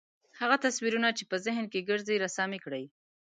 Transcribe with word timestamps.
هغه 0.39 0.55
تصویرونه 0.65 1.09
چې 1.17 1.23
په 1.31 1.35
ذهن 1.45 1.65
کې 1.71 1.87
ګرځي 1.89 2.15
رسامي 2.25 2.59
کړئ. 2.65 2.85